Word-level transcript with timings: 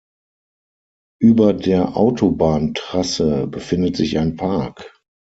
Über 1.21 1.53
der 1.53 1.95
Autobahntrasse 1.95 3.45
befindet 3.45 3.95
sich 3.97 4.17
ein 4.17 4.35
Park. 4.35 4.99